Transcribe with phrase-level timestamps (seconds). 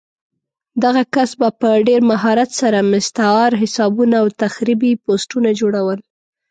[0.83, 5.99] دغه کس به په ډېر مهارت سره مستعار حسابونه او تخریبي پوسټونه جوړول